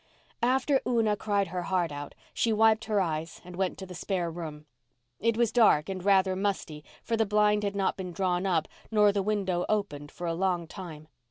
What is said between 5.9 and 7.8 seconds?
rather musty, for the blind had